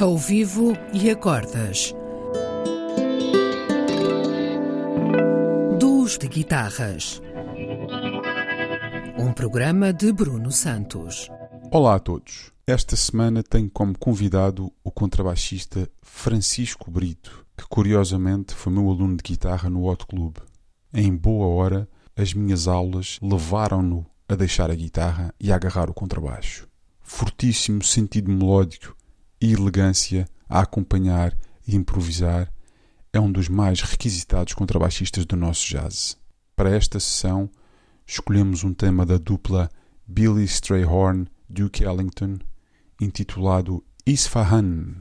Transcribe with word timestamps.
ao 0.00 0.16
vivo 0.16 0.72
e 0.94 1.10
acordas. 1.10 1.94
Duos 5.78 6.16
de 6.16 6.26
guitarras. 6.26 7.20
Um 9.18 9.30
programa 9.34 9.92
de 9.92 10.10
Bruno 10.10 10.50
Santos. 10.50 11.28
Olá 11.70 11.96
a 11.96 11.98
todos. 11.98 12.50
Esta 12.66 12.96
semana 12.96 13.42
tenho 13.42 13.68
como 13.68 13.98
convidado 13.98 14.72
o 14.82 14.90
contrabaixista 14.90 15.86
Francisco 16.00 16.90
Brito, 16.90 17.44
que 17.54 17.66
curiosamente 17.68 18.54
foi 18.54 18.72
meu 18.72 18.88
aluno 18.88 19.18
de 19.18 19.22
guitarra 19.22 19.68
no 19.68 19.84
Hot 19.84 20.06
Club. 20.06 20.38
Em 20.94 21.14
boa 21.14 21.46
hora, 21.46 21.86
as 22.16 22.32
minhas 22.32 22.66
aulas 22.66 23.18
levaram-no 23.20 24.06
a 24.26 24.34
deixar 24.34 24.70
a 24.70 24.74
guitarra 24.74 25.34
e 25.38 25.52
a 25.52 25.56
agarrar 25.56 25.90
o 25.90 25.94
contrabaixo. 25.94 26.66
Fortíssimo 27.02 27.82
sentido 27.82 28.30
melódico 28.30 28.96
e 29.40 29.52
elegância 29.52 30.28
a 30.48 30.60
acompanhar 30.60 31.36
e 31.66 31.76
improvisar, 31.76 32.52
é 33.12 33.20
um 33.20 33.30
dos 33.30 33.48
mais 33.48 33.80
requisitados 33.80 34.54
contrabaixistas 34.54 35.24
do 35.24 35.36
nosso 35.36 35.66
jazz. 35.66 36.16
Para 36.54 36.70
esta 36.70 37.00
sessão, 37.00 37.48
escolhemos 38.06 38.64
um 38.64 38.74
tema 38.74 39.06
da 39.06 39.18
dupla 39.18 39.68
Billy 40.06 40.44
Strayhorn 40.44 41.26
Duke 41.48 41.84
Ellington, 41.84 42.38
intitulado 43.00 43.82
Isfahan. 44.06 44.96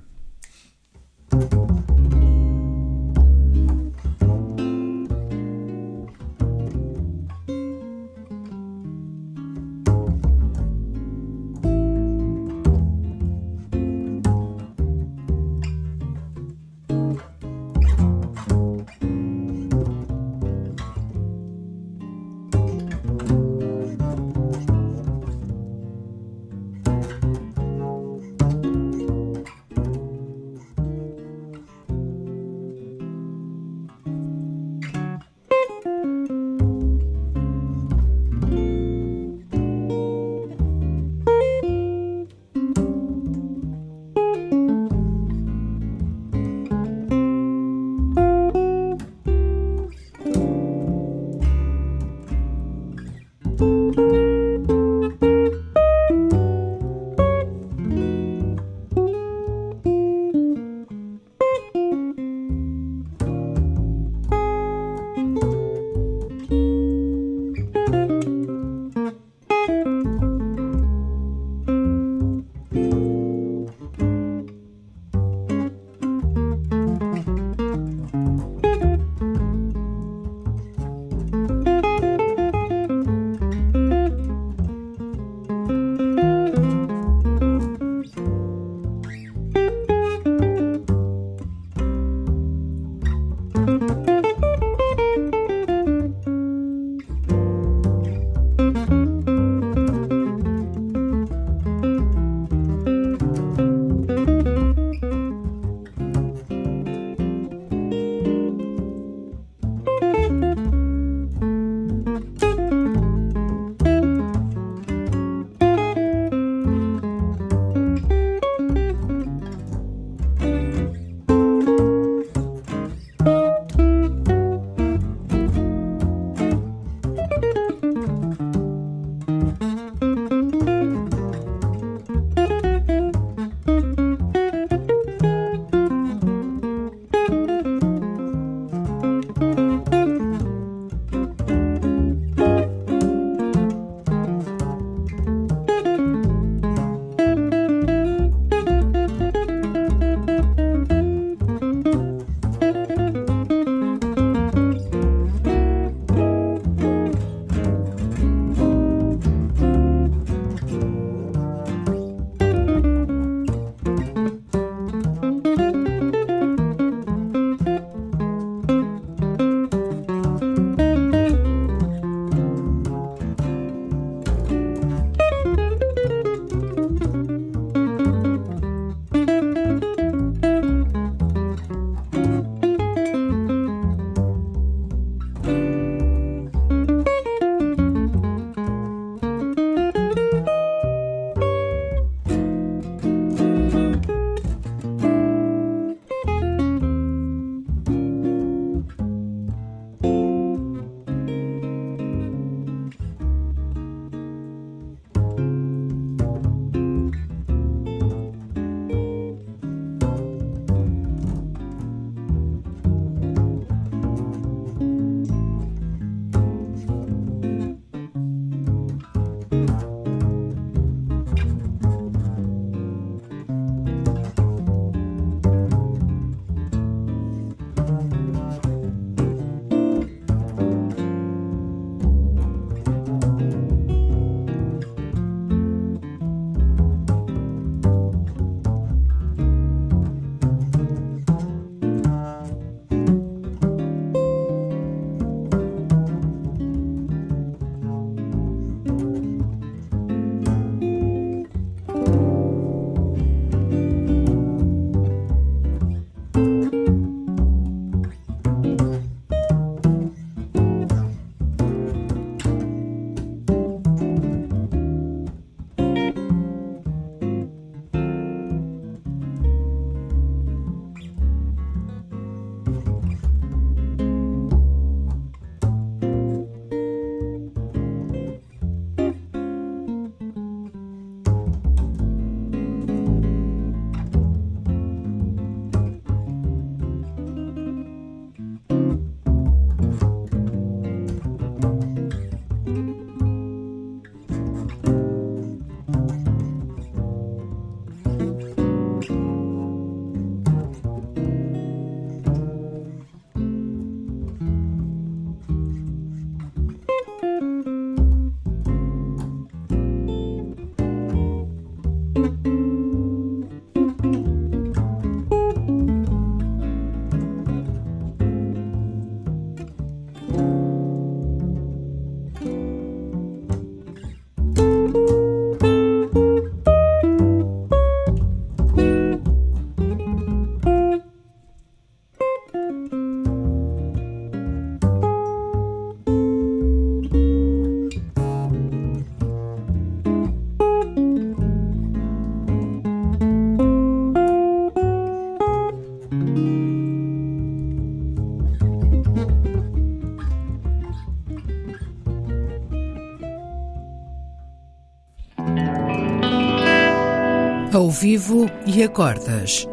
Ao 357.89 357.93
vivo 357.93 358.45
e 358.67 358.83
a 358.83 358.87
cordas. 358.87 359.67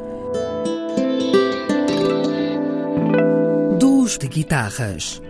Duos 3.78 4.16
de 4.16 4.26
guitarras. 4.26 5.20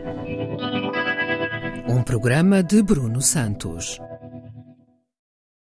Um 1.88 2.00
programa 2.04 2.62
de 2.62 2.80
Bruno 2.84 3.20
Santos. 3.20 4.00